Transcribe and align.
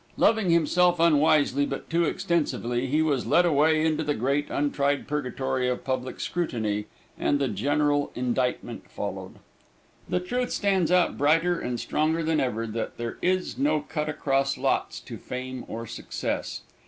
Loving 0.17 0.49
himself 0.49 0.99
unwisely 0.99 1.63
but 1.63 1.87
too 1.87 2.05
extensively, 2.05 2.87
he 2.87 3.03
was 3.03 3.27
led 3.27 3.45
away 3.45 3.85
into 3.85 4.03
the 4.03 4.15
great, 4.15 4.49
untried 4.49 5.07
purgatory 5.07 5.69
of 5.69 5.83
public 5.83 6.19
scrutiny, 6.19 6.87
and 7.19 7.37
the 7.37 7.47
general 7.47 8.11
indictment 8.15 8.89
followed. 8.89 9.35
The 10.09 10.19
truth 10.19 10.51
stands 10.53 10.91
out 10.91 11.19
brighter 11.19 11.59
and 11.59 11.79
stronger 11.79 12.23
than 12.23 12.39
ever 12.39 12.65
that 12.65 12.97
there 12.97 13.19
is 13.21 13.59
no 13.59 13.81
cut 13.81 14.09
across 14.09 14.57
lots 14.57 14.99
to 15.01 15.19
fame 15.19 15.65
or 15.67 15.85
success. 15.85 16.63